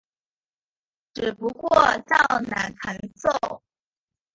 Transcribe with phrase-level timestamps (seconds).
[1.13, 1.69] 只不过
[2.07, 3.61] 较难弹奏。